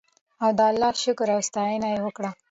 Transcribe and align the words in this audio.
او 0.43 0.49
د 0.57 0.59
الله 0.71 0.91
شکر 1.03 1.27
او 1.35 1.41
ستاینه 1.47 1.87
یې 1.93 1.99
وکړه. 2.03 2.29